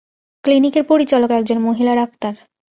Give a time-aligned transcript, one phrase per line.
[0.43, 2.33] ক্লিনিকের পরিচালক একজন মহিলা ডাক্তার।